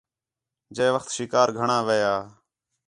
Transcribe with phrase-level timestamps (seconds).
[0.75, 2.15] جَئے وخت شِکار گھݨاں ویھا